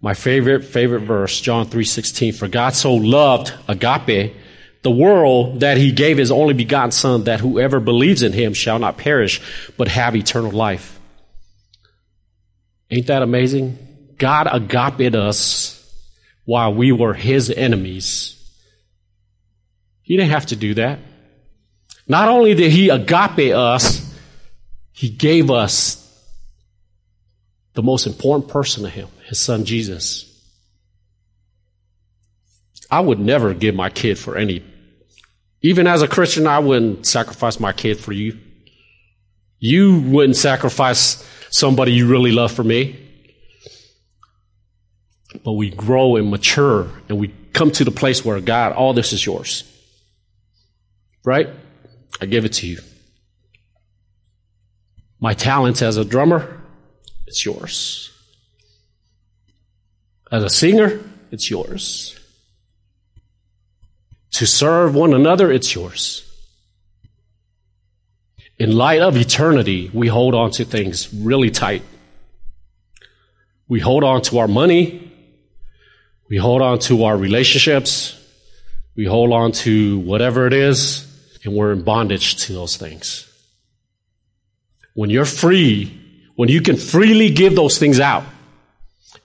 [0.00, 4.34] My favorite, favorite verse, John 3.16, for God so loved agape,
[4.82, 8.78] the world that he gave his only begotten son that whoever believes in him shall
[8.78, 9.40] not perish,
[9.76, 10.95] but have eternal life.
[12.90, 13.78] Ain't that amazing?
[14.18, 15.72] God agape us
[16.44, 18.32] while we were his enemies.
[20.02, 21.00] He didn't have to do that.
[22.08, 24.02] Not only did he agape us,
[24.92, 26.02] he gave us
[27.74, 30.32] the most important person to him, his son Jesus.
[32.90, 34.64] I would never give my kid for any.
[35.60, 38.38] Even as a Christian, I wouldn't sacrifice my kid for you.
[39.58, 43.02] You wouldn't sacrifice somebody you really love for me.
[45.44, 49.12] But we grow and mature and we come to the place where God, all this
[49.12, 49.64] is yours.
[51.24, 51.48] Right?
[52.20, 52.78] I give it to you.
[55.18, 56.60] My talents as a drummer,
[57.26, 58.12] it's yours.
[60.30, 62.18] As a singer, it's yours.
[64.32, 66.25] To serve one another, it's yours.
[68.58, 71.82] In light of eternity, we hold on to things really tight.
[73.68, 75.12] We hold on to our money.
[76.28, 78.18] We hold on to our relationships.
[78.96, 81.06] We hold on to whatever it is
[81.44, 83.30] and we're in bondage to those things.
[84.94, 86.02] When you're free,
[86.34, 88.24] when you can freely give those things out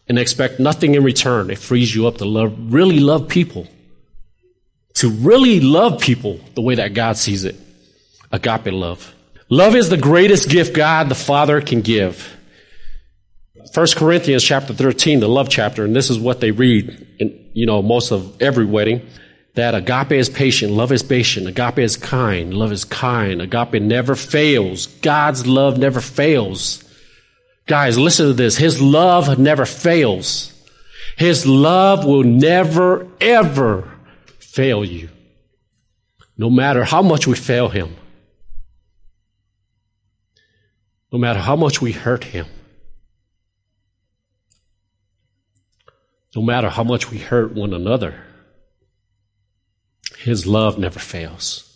[0.07, 3.67] and expect nothing in return, it frees you up to love, really love people.
[4.95, 7.55] To really love people the way that God sees it.
[8.31, 9.15] Agape love.
[9.51, 12.37] Love is the greatest gift God the Father can give.
[13.73, 17.65] 1 Corinthians chapter 13, the love chapter, and this is what they read in, you
[17.65, 19.05] know, most of every wedding
[19.55, 24.15] that agape is patient, love is patient, agape is kind, love is kind, agape never
[24.15, 24.87] fails.
[24.87, 26.81] God's love never fails.
[27.65, 28.55] Guys, listen to this.
[28.55, 30.53] His love never fails.
[31.17, 33.99] His love will never, ever
[34.39, 35.09] fail you.
[36.37, 37.97] No matter how much we fail him.
[41.11, 42.47] No matter how much we hurt him.
[46.35, 48.23] No matter how much we hurt one another.
[50.17, 51.67] His love never fails.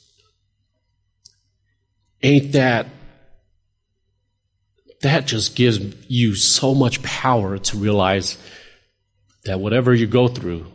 [2.23, 2.87] Ain't that,
[5.01, 8.37] that just gives you so much power to realize
[9.43, 10.65] that whatever you go through,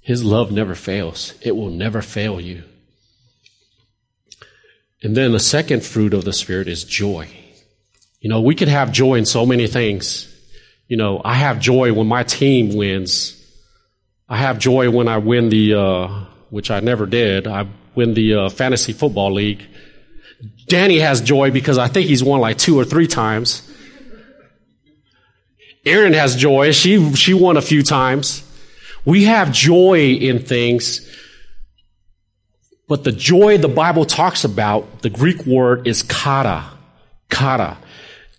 [0.00, 1.34] His love never fails.
[1.42, 2.62] It will never fail you.
[5.02, 7.43] And then the second fruit of the Spirit is joy.
[8.24, 10.34] You know, we could have joy in so many things.
[10.88, 13.38] You know, I have joy when my team wins.
[14.30, 16.08] I have joy when I win the, uh,
[16.48, 17.46] which I never did.
[17.46, 19.62] I win the uh, fantasy football league.
[20.68, 23.70] Danny has joy because I think he's won like two or three times.
[25.84, 26.72] Erin has joy.
[26.72, 28.42] She, she won a few times.
[29.04, 31.06] We have joy in things.
[32.88, 36.70] But the joy the Bible talks about, the Greek word is chara.
[37.30, 37.76] Chara.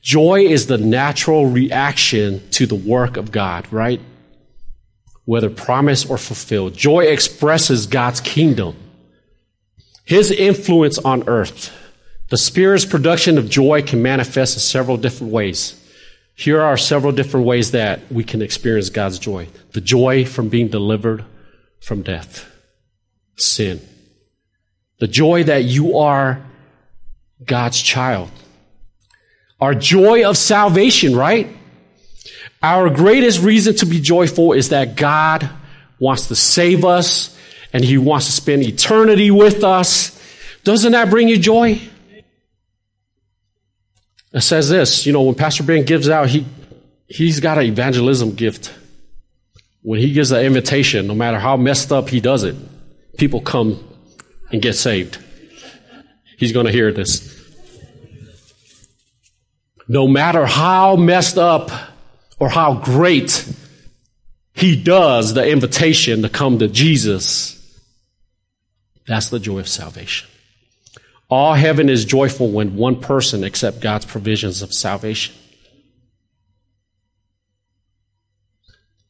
[0.06, 4.00] Joy is the natural reaction to the work of God, right?
[5.24, 6.76] Whether promised or fulfilled.
[6.76, 8.76] Joy expresses God's kingdom.
[10.04, 11.76] His influence on earth.
[12.30, 15.74] The Spirit's production of joy can manifest in several different ways.
[16.36, 19.48] Here are several different ways that we can experience God's joy.
[19.72, 21.26] The joy from being delivered
[21.80, 22.46] from death,
[23.38, 23.82] sin.
[25.00, 26.46] The joy that you are
[27.44, 28.30] God's child.
[29.60, 31.56] Our joy of salvation, right?
[32.62, 35.50] Our greatest reason to be joyful is that God
[36.00, 37.38] wants to save us
[37.72, 40.12] and He wants to spend eternity with us.
[40.64, 41.80] Doesn't that bring you joy?
[44.36, 46.46] It says this, you know, when Pastor Ben gives out, he,
[47.08, 48.74] he's got an evangelism gift.
[49.82, 52.56] When he gives an invitation, no matter how messed up he does it,
[53.18, 53.82] people come
[54.52, 55.24] and get saved.
[56.38, 57.35] He's going to hear this.
[59.88, 61.70] No matter how messed up
[62.40, 63.48] or how great
[64.54, 67.56] he does the invitation to come to Jesus,
[69.08, 70.28] that's the joy of salvation.
[71.30, 75.36] All heaven is joyful when one person accepts God's provisions of salvation.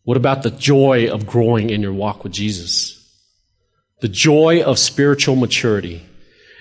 [0.03, 3.01] What about the joy of growing in your walk with Jesus?
[4.01, 6.05] The joy of spiritual maturity.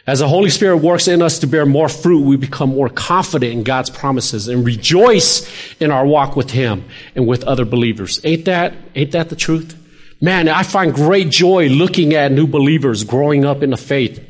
[0.07, 3.53] As the Holy Spirit works in us to bear more fruit, we become more confident
[3.53, 5.49] in God's promises and rejoice
[5.81, 8.21] in our walk with Him and with other believers.
[8.23, 9.81] Ain't that, ain't that the truth?
[10.21, 14.23] Man, I find great joy looking at new believers growing up in the faith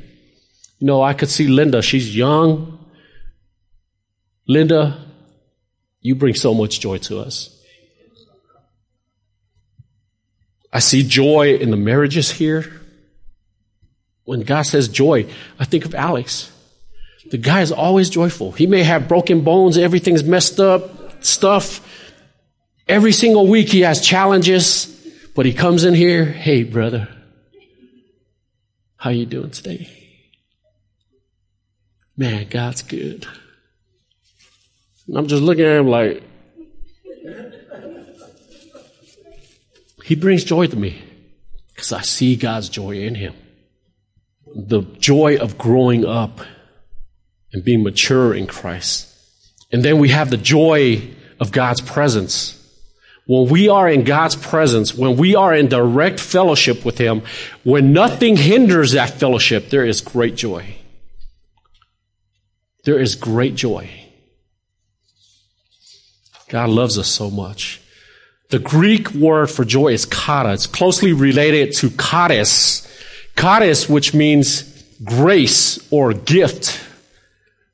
[0.85, 1.81] you know, I could see Linda.
[1.81, 2.79] She's young.
[4.47, 5.03] Linda,
[6.03, 7.59] you bring so much joy to us.
[10.71, 12.83] I see joy in the marriages here.
[14.25, 15.27] When God says joy,
[15.59, 16.51] I think of Alex.
[17.31, 18.53] The guy is always joyful.
[18.53, 21.87] He may have broken bones, everything's messed up, stuff.
[22.87, 24.87] Every single week he has challenges,
[25.35, 27.09] but he comes in here, hey brother,
[28.97, 30.05] how you doing today?
[32.17, 33.27] man, God's good.
[35.07, 36.23] And I'm just looking at him like,
[40.05, 41.03] he brings joy to me
[41.75, 43.35] because I see God's joy in him.
[44.55, 46.40] The joy of growing up
[47.53, 49.09] and being mature in Christ.
[49.73, 52.61] And then we have the joy of God's presence.
[53.27, 57.23] When we are in God's presence, when we are in direct fellowship with Him,
[57.64, 60.77] when nothing hinders that fellowship, there is great joy
[62.85, 63.90] there is great joy.
[66.49, 67.81] God loves us so much.
[68.51, 70.53] The Greek word for joy is chara.
[70.53, 72.83] It's closely related to charis.
[73.37, 74.62] Charis, which means
[75.03, 76.81] grace or gift.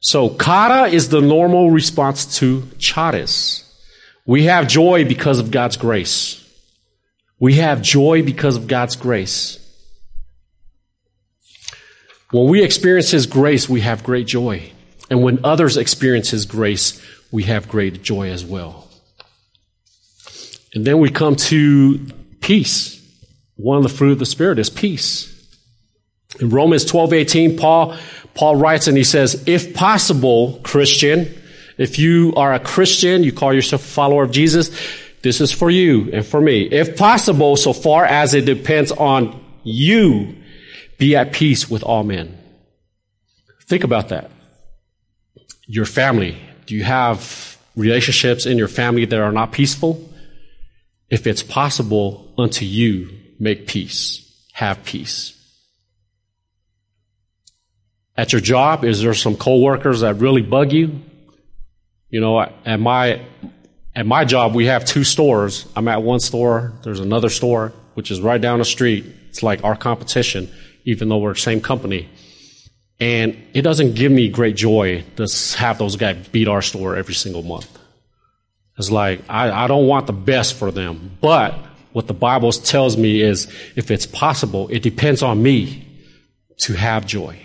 [0.01, 3.67] So chara is the normal response to charis.
[4.27, 6.37] We have joy because of God's grace.
[7.39, 9.59] We have joy because of God's grace.
[12.31, 14.73] When we experience His grace, we have great joy.
[15.11, 18.89] And when others experience His grace, we have great joy as well.
[20.75, 21.99] And then we come to
[22.41, 22.97] peace.
[23.57, 25.30] One of the fruit of the Spirit is peace.
[26.39, 27.97] In Romans 12, 18, Paul,
[28.35, 31.35] Paul writes and he says, if possible, Christian,
[31.77, 34.71] if you are a Christian, you call yourself a follower of Jesus,
[35.23, 36.63] this is for you and for me.
[36.63, 40.37] If possible, so far as it depends on you,
[40.99, 42.39] be at peace with all men.
[43.67, 44.31] Think about that
[45.71, 46.37] your family?
[46.67, 50.05] Do you have relationships in your family that are not peaceful?
[51.09, 54.27] If it's possible unto you, make peace.
[54.53, 55.40] Have peace.
[58.17, 61.01] At your job, is there some coworkers that really bug you?
[62.11, 63.23] You know, at my
[63.95, 65.67] at my job, we have two stores.
[65.75, 66.73] I'm at one store.
[66.85, 69.05] There's another store, which is right down the street.
[69.29, 70.51] It's like our competition,
[70.85, 72.09] even though we're the same company.
[73.01, 77.15] And it doesn't give me great joy to have those guys beat our store every
[77.15, 77.79] single month.
[78.77, 81.17] It's like, I, I don't want the best for them.
[81.21, 81.55] But
[81.93, 83.47] what the Bible tells me is
[83.77, 85.87] if it's possible, it depends on me
[86.59, 87.39] to have joy.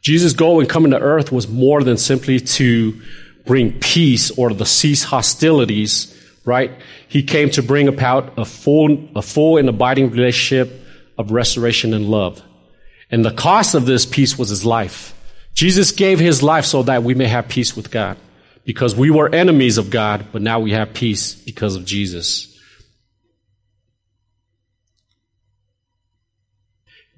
[0.00, 3.00] Jesus' goal in coming to earth was more than simply to
[3.46, 6.70] bring peace or to cease hostilities, right?
[7.08, 10.70] He came to bring about a full, a full and abiding relationship
[11.16, 12.42] of restoration and love.
[13.10, 15.14] And the cost of this peace was his life.
[15.54, 18.16] Jesus gave his life so that we may have peace with God.
[18.68, 22.54] because we were enemies of God, but now we have peace because of Jesus.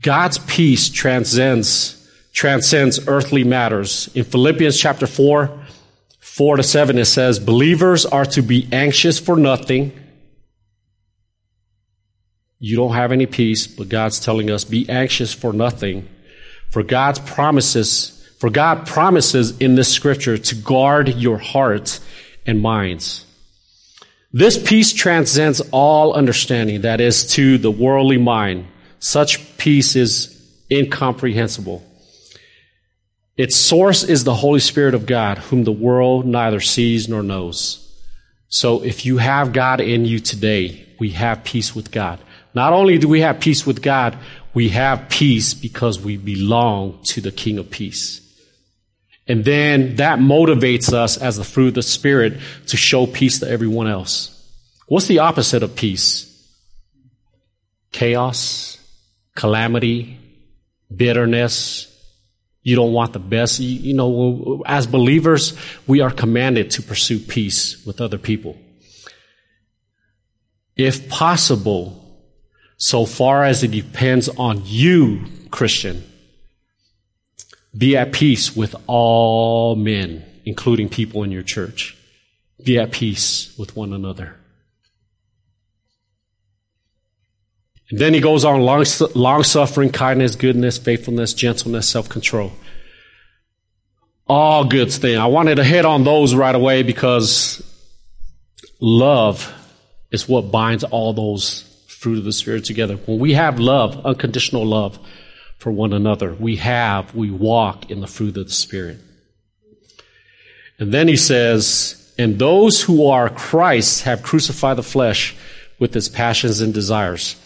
[0.01, 1.99] God's peace transcends
[2.41, 4.09] transcends earthly matters.
[4.14, 5.51] In Philippians chapter 4,
[6.20, 9.93] 4 to 7 it says, "Believers are to be anxious for nothing."
[12.59, 16.09] You don't have any peace, but God's telling us be anxious for nothing.
[16.70, 22.01] For God's promises for God promises in this scripture to guard your hearts
[22.47, 23.26] and minds.
[24.32, 28.64] This peace transcends all understanding that is to the worldly mind.
[28.99, 30.34] Such peace is
[30.70, 31.89] incomprehensible.
[33.41, 37.91] Its source is the Holy Spirit of God, whom the world neither sees nor knows.
[38.51, 42.18] So if you have God in you today, we have peace with God.
[42.53, 44.18] Not only do we have peace with God,
[44.53, 48.20] we have peace because we belong to the King of Peace.
[49.26, 52.34] And then that motivates us as the fruit of the Spirit
[52.66, 54.36] to show peace to everyone else.
[54.86, 56.26] What's the opposite of peace?
[57.91, 58.76] Chaos,
[59.34, 60.18] calamity,
[60.95, 61.89] bitterness.
[62.63, 63.59] You don't want the best.
[63.61, 65.57] You, know, as believers,
[65.87, 68.59] we are commanded to pursue peace with other people.
[70.77, 71.97] If possible,
[72.77, 76.05] so far as it depends on you, Christian,
[77.77, 81.97] be at peace with all men, including people in your church.
[82.63, 84.39] Be at peace with one another.
[87.91, 88.84] And then he goes on long,
[89.14, 92.53] long suffering, kindness, goodness, faithfulness, gentleness, self control.
[94.26, 95.18] All good things.
[95.18, 97.62] I wanted to hit on those right away because
[98.80, 99.53] love
[100.12, 102.97] is what binds all those fruit of the Spirit together.
[102.97, 104.99] When we have love, unconditional love,
[105.61, 106.32] for one another.
[106.32, 108.99] We have, we walk in the fruit of the Spirit.
[110.78, 115.36] And then he says, and those who are Christ have crucified the flesh
[115.78, 117.36] with its passions and desires.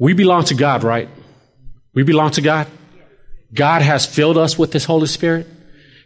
[0.00, 1.10] We belong to God, right?
[1.92, 2.66] We belong to God.
[3.52, 5.46] God has filled us with His Holy Spirit.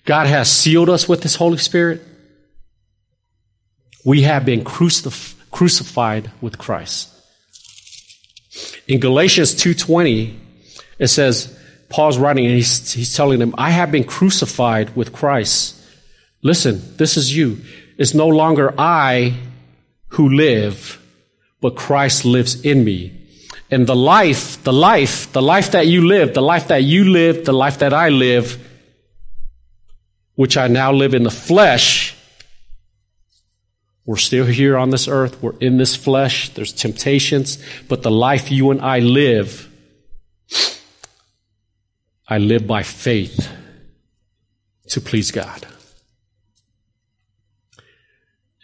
[0.05, 2.03] God has sealed us with His Holy Spirit.
[4.05, 7.09] We have been crucif- crucified with Christ.
[8.89, 10.39] In Galatians 2.20,
[10.99, 11.57] it says,
[11.89, 15.81] Paul's writing and he's, he's telling them, I have been crucified with Christ.
[16.43, 17.61] Listen, this is you.
[17.97, 19.37] It's no longer I
[20.09, 21.01] who live,
[21.61, 23.24] but Christ lives in me.
[23.75, 27.45] And the life, the life, the life that you live, the life that you live,
[27.45, 28.47] the life that I live,
[30.37, 32.15] which I now live in the flesh,
[34.07, 35.43] we're still here on this earth.
[35.43, 36.51] We're in this flesh.
[36.51, 37.59] There's temptations.
[37.89, 39.69] But the life you and I live,
[42.29, 43.49] I live by faith
[44.91, 45.67] to please God.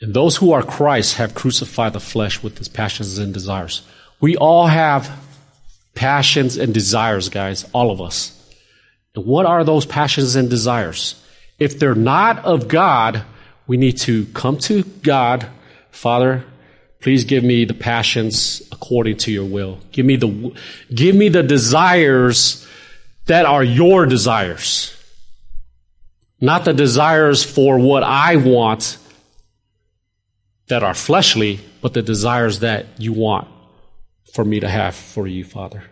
[0.01, 3.83] And those who are Christ have crucified the flesh with its passions and desires.
[4.21, 5.11] We all have
[5.95, 8.37] passions and desires, guys, all of us.
[9.15, 11.23] And what are those passions and desires?
[11.59, 13.23] If they're not of God,
[13.67, 15.47] we need to come to God,
[15.91, 16.45] Father,
[17.01, 19.79] please give me the passions according to your will.
[19.93, 20.55] Give me the,
[20.95, 22.67] give me the desires
[23.27, 24.97] that are your desires.
[26.41, 28.99] Not the desires for what I want
[30.69, 33.49] that are fleshly, but the desires that you want
[34.33, 35.85] for me to have for you, Father.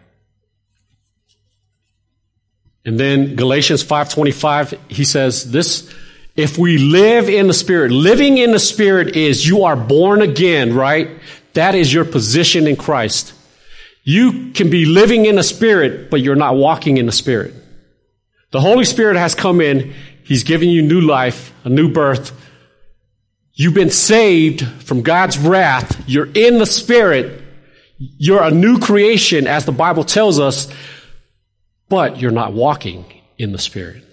[2.84, 5.93] And then Galatians 5:25 he says this
[6.36, 10.72] if we live in the Spirit, living in the Spirit is you are born again,
[10.72, 11.11] right?
[11.55, 13.34] That is your position in Christ.
[14.05, 17.55] You can be living in the Spirit, but you're not walking in the Spirit.
[18.53, 19.93] The Holy Spirit has come in.
[20.22, 22.32] He's given you new life, a new birth.
[23.53, 26.05] You've been saved from God's wrath.
[26.07, 27.43] You're in the Spirit.
[27.99, 30.72] You're a new creation, as the Bible tells us,
[31.88, 33.05] but you're not walking
[33.38, 34.05] in the Spirit.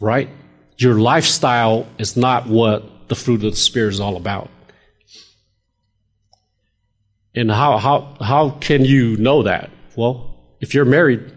[0.00, 0.28] right?
[0.78, 4.50] Your lifestyle is not what the fruit of the Spirit is all about.
[7.34, 9.70] And how, how, how can you know that?
[9.94, 11.32] Well, if you're married,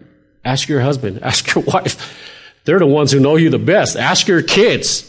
[0.45, 2.15] ask your husband, ask your wife.
[2.65, 3.95] They're the ones who know you the best.
[3.95, 5.05] Ask your kids.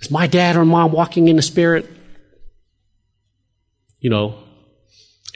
[0.00, 1.88] Is my dad or mom walking in the Spirit?
[4.00, 4.34] You know,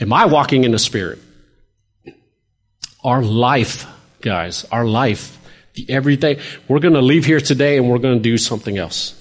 [0.00, 1.18] am I walking in the Spirit?
[3.02, 3.86] Our life,
[4.20, 5.38] guys, our life
[5.74, 6.40] the everyday.
[6.68, 9.20] We're going to leave here today and we're going to do something else.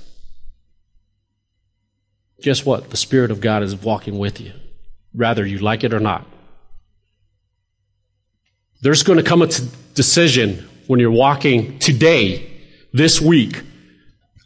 [2.42, 2.90] Guess what?
[2.90, 4.54] The Spirit of God is walking with you,
[5.12, 6.26] whether you like it or not.
[8.82, 9.66] There's going to come a t-
[9.96, 12.50] decision when you're walking today,
[12.92, 13.62] this week,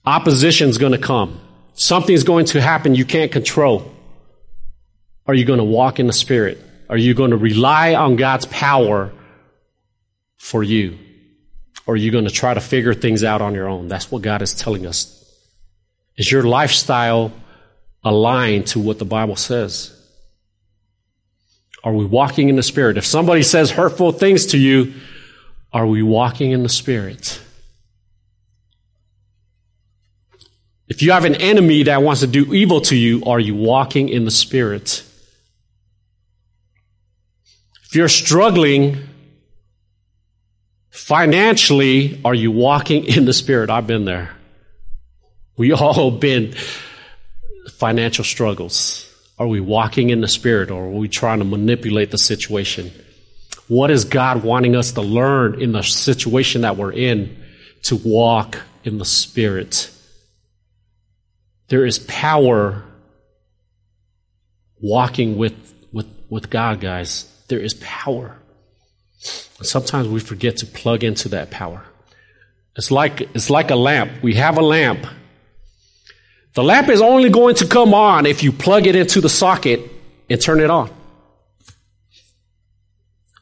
[0.05, 1.41] opposition's going to come.
[1.73, 3.91] Something's going to happen you can't control.
[5.27, 6.63] Are you going to walk in the Spirit?
[6.89, 9.11] Are you going to rely on God's power
[10.37, 10.97] for you?
[11.85, 13.87] Or are you going to try to figure things out on your own?
[13.87, 15.13] That's what God is telling us.
[16.17, 17.31] Is your lifestyle
[18.03, 19.93] aligned to what the Bible says?
[21.83, 22.97] Are we walking in the Spirit?
[22.97, 24.93] If somebody says hurtful things to you,
[25.71, 27.41] are we walking in the Spirit?
[30.87, 34.09] If you have an enemy that wants to do evil to you, are you walking
[34.09, 35.03] in the Spirit?
[37.97, 38.99] You're struggling
[40.91, 43.71] financially, are you walking in the Spirit?
[43.71, 44.35] I've been there.
[45.57, 46.53] We all been
[47.71, 49.11] financial struggles.
[49.39, 52.91] Are we walking in the Spirit or are we trying to manipulate the situation?
[53.67, 57.35] What is God wanting us to learn in the situation that we're in
[57.85, 59.89] to walk in the Spirit?
[61.69, 62.83] There is power
[64.79, 65.55] walking with,
[65.91, 67.33] with, with God, guys.
[67.47, 68.37] There is power.
[69.19, 71.83] Sometimes we forget to plug into that power.
[72.75, 74.21] It's like, it's like a lamp.
[74.21, 75.05] We have a lamp.
[76.53, 79.81] The lamp is only going to come on if you plug it into the socket
[80.29, 80.91] and turn it on.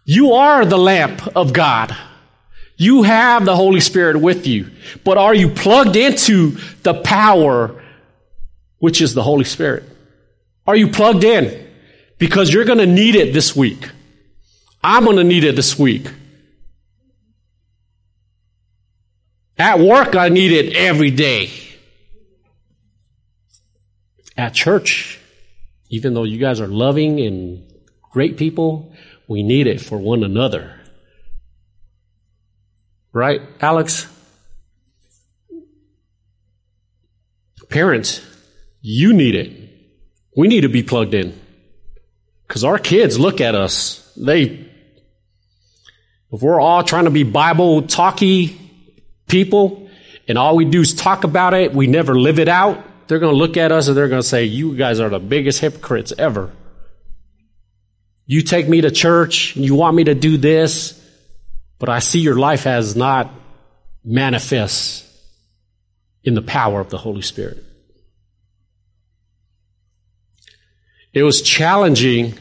[0.06, 1.96] You are the lamp of God.
[2.78, 4.70] You have the Holy Spirit with you.
[5.04, 7.82] But are you plugged into the power
[8.80, 9.84] which is the Holy Spirit?
[10.68, 11.68] Are you plugged in?
[12.18, 13.90] Because you're going to need it this week.
[14.88, 16.08] I'm going to need it this week.
[19.58, 21.50] At work, I need it every day.
[24.38, 25.20] At church,
[25.90, 27.68] even though you guys are loving and
[28.12, 28.94] great people,
[29.28, 30.80] we need it for one another.
[33.12, 34.08] Right, Alex?
[37.70, 38.24] Parents,
[38.82, 39.68] you need it.
[40.38, 41.42] We need to be plugged in.
[42.48, 44.14] Because our kids look at us.
[44.16, 44.70] They,
[46.36, 48.60] if we're all trying to be Bible talky
[49.28, 49.90] people
[50.28, 53.32] and all we do is talk about it, we never live it out, they're going
[53.32, 56.12] to look at us and they're going to say, You guys are the biggest hypocrites
[56.18, 56.52] ever.
[58.26, 61.02] You take me to church, and you want me to do this,
[61.80, 63.32] but I see your life has not
[64.04, 65.06] manifest
[66.24, 67.64] in the power of the Holy Spirit.
[71.14, 72.38] It was challenging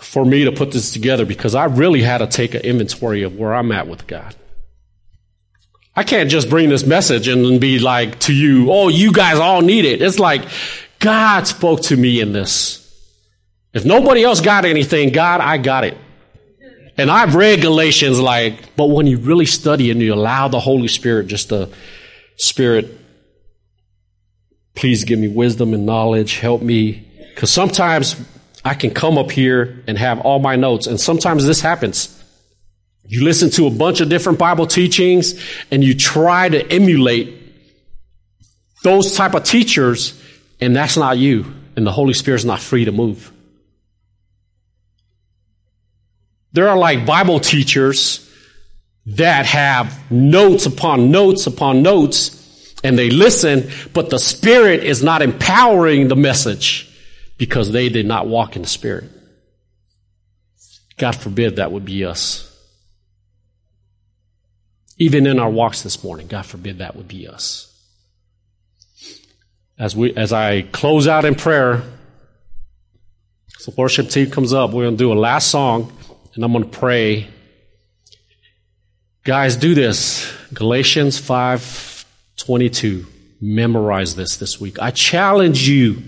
[0.00, 3.36] for me to put this together because I really had to take an inventory of
[3.36, 4.34] where I'm at with God.
[5.94, 9.60] I can't just bring this message and be like to you, oh, you guys all
[9.60, 10.00] need it.
[10.00, 10.42] It's like
[10.98, 12.78] God spoke to me in this.
[13.72, 15.96] If nobody else got anything, God, I got it.
[16.96, 20.88] And I've read Galatians like, but when you really study and you allow the Holy
[20.88, 21.70] Spirit, just the
[22.36, 22.98] Spirit,
[24.74, 27.06] please give me wisdom and knowledge, help me.
[27.34, 28.16] Because sometimes
[28.64, 32.16] I can come up here and have all my notes, and sometimes this happens.
[33.10, 37.34] You listen to a bunch of different Bible teachings and you try to emulate
[38.84, 40.22] those type of teachers
[40.60, 43.32] and that's not you and the Holy Spirit's not free to move.
[46.52, 48.30] There are like Bible teachers
[49.06, 55.20] that have notes upon notes upon notes and they listen, but the Spirit is not
[55.20, 56.89] empowering the message
[57.40, 59.10] because they did not walk in the Spirit.
[60.98, 62.46] God forbid that would be us.
[64.98, 67.66] Even in our walks this morning, God forbid that would be us.
[69.78, 71.82] As we, as I close out in prayer,
[73.64, 74.72] the worship team comes up.
[74.72, 75.90] We're going to do a last song,
[76.34, 77.26] and I'm going to pray.
[79.24, 80.30] Guys, do this.
[80.52, 82.04] Galatians 5
[82.36, 83.06] 22.
[83.40, 84.78] Memorize this this week.
[84.78, 86.02] I challenge you.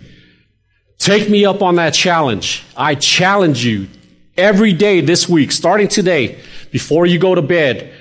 [1.03, 2.64] Take me up on that challenge.
[2.76, 3.88] I challenge you
[4.36, 6.38] every day this week, starting today,
[6.70, 7.92] before you go to bed,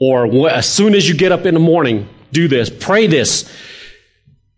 [0.00, 2.68] or as soon as you get up in the morning, do this.
[2.68, 3.48] Pray this.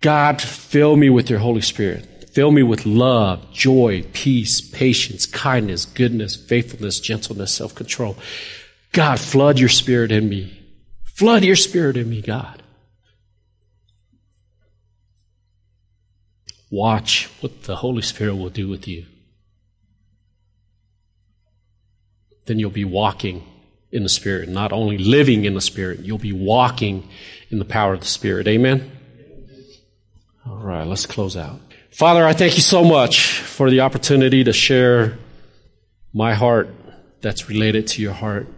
[0.00, 2.30] God, fill me with your Holy Spirit.
[2.30, 8.16] Fill me with love, joy, peace, patience, kindness, goodness, faithfulness, gentleness, self control.
[8.92, 10.58] God, flood your spirit in me.
[11.04, 12.61] Flood your spirit in me, God.
[16.72, 19.04] Watch what the Holy Spirit will do with you.
[22.46, 23.44] Then you'll be walking
[23.90, 27.06] in the Spirit, not only living in the Spirit, you'll be walking
[27.50, 28.48] in the power of the Spirit.
[28.48, 28.90] Amen?
[30.48, 31.60] All right, let's close out.
[31.90, 35.18] Father, I thank you so much for the opportunity to share
[36.14, 36.70] my heart
[37.20, 38.48] that's related to your heart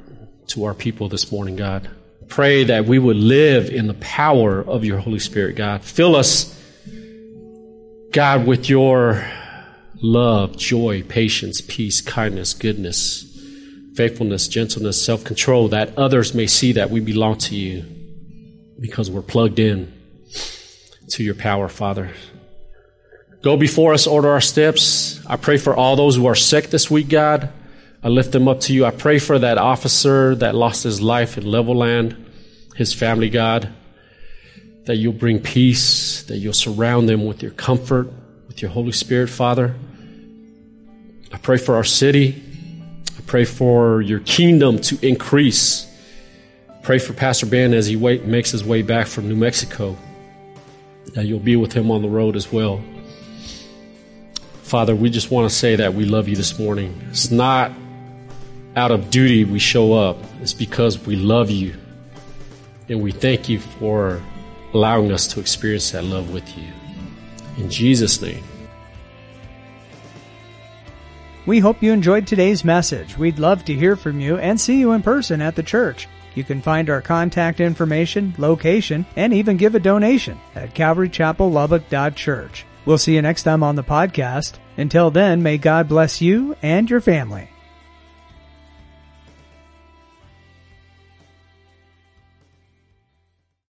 [0.50, 1.90] to our people this morning, God.
[2.28, 5.82] Pray that we would live in the power of your Holy Spirit, God.
[5.82, 6.56] Fill us,
[8.14, 9.28] God, with your
[9.96, 13.24] love, joy, patience, peace, kindness, goodness,
[13.96, 17.84] faithfulness, gentleness, self control, that others may see that we belong to you
[18.78, 19.92] because we're plugged in
[21.08, 22.12] to your power, Father.
[23.42, 25.20] Go before us, order our steps.
[25.26, 27.50] I pray for all those who are sick this week, God.
[28.00, 28.84] I lift them up to you.
[28.84, 32.16] I pray for that officer that lost his life in Levelland,
[32.76, 33.70] his family, God,
[34.84, 38.08] that you'll bring peace, that you'll surround them with your comfort,
[38.48, 39.74] with your Holy Spirit, Father.
[41.32, 42.42] I pray for our city.
[43.16, 45.86] I pray for your kingdom to increase.
[46.82, 49.96] Pray for Pastor Ben as he wait, makes his way back from New Mexico,
[51.14, 52.82] that you'll be with him on the road as well.
[54.62, 57.00] Father, we just want to say that we love you this morning.
[57.10, 57.72] It's not
[58.76, 61.74] out of duty we show up, it's because we love you.
[62.88, 64.20] And we thank you for
[64.74, 66.68] allowing us to experience that love with you.
[67.56, 68.42] In Jesus' name.
[71.46, 73.16] We hope you enjoyed today's message.
[73.16, 76.08] We'd love to hear from you and see you in person at the church.
[76.34, 82.66] You can find our contact information, location, and even give a donation at calvarychapellubbock.church.
[82.86, 84.58] We'll see you next time on the podcast.
[84.76, 87.53] Until then, may God bless you and your family.